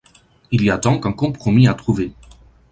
Il 0.49 0.63
y 0.63 0.71
a 0.71 0.79
donc 0.79 1.05
un 1.05 1.13
compromis 1.13 1.67
à 1.67 1.75
trouver. 1.75 2.11